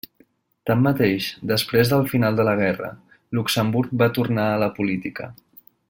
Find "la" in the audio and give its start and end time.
2.49-2.55, 4.65-4.73